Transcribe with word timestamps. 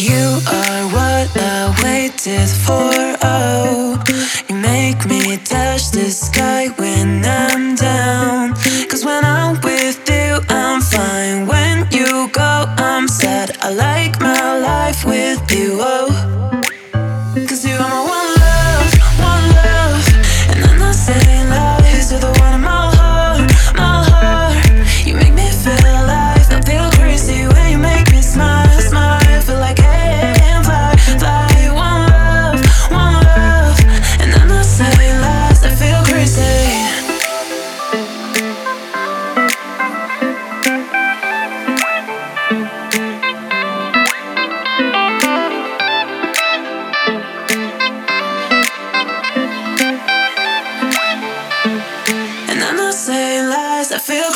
You 0.00 0.40
are 0.48 0.84
what 0.96 1.28
I 1.36 1.76
waited 1.84 2.48
for. 2.48 2.90
Oh, 3.22 4.02
you 4.48 4.56
make 4.56 5.04
me 5.04 5.36
touch 5.36 5.90
the 5.90 5.99
I 53.92 53.98
feel 53.98 54.29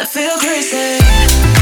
I 0.00 0.04
feel 0.04 0.38
crazy. 0.38 1.57